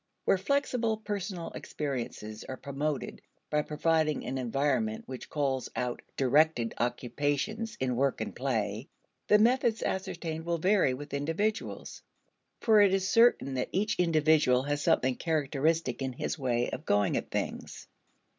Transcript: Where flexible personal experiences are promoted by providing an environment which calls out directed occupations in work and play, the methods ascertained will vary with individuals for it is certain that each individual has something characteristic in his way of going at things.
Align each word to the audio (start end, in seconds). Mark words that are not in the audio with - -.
Where 0.25 0.39
flexible 0.39 0.97
personal 0.97 1.51
experiences 1.51 2.43
are 2.45 2.57
promoted 2.57 3.21
by 3.51 3.61
providing 3.61 4.25
an 4.25 4.39
environment 4.39 5.07
which 5.07 5.29
calls 5.29 5.69
out 5.75 6.01
directed 6.17 6.73
occupations 6.79 7.77
in 7.79 7.95
work 7.95 8.19
and 8.19 8.35
play, 8.35 8.87
the 9.27 9.37
methods 9.37 9.83
ascertained 9.83 10.43
will 10.45 10.57
vary 10.57 10.95
with 10.95 11.13
individuals 11.13 12.01
for 12.61 12.81
it 12.81 12.95
is 12.95 13.07
certain 13.07 13.53
that 13.53 13.69
each 13.71 13.95
individual 13.99 14.63
has 14.63 14.81
something 14.81 15.17
characteristic 15.17 16.01
in 16.01 16.13
his 16.13 16.35
way 16.35 16.71
of 16.71 16.83
going 16.83 17.15
at 17.15 17.29
things. 17.29 17.85